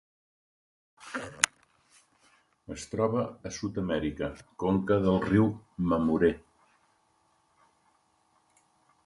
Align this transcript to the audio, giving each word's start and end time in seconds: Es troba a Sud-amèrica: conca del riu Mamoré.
Es 2.75 2.85
troba 2.93 3.21
a 3.49 3.51
Sud-amèrica: 3.59 4.31
conca 4.65 4.99
del 5.05 5.21
riu 5.27 5.47
Mamoré. 5.93 6.33